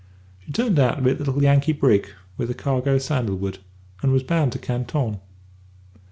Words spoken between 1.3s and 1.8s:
Yankee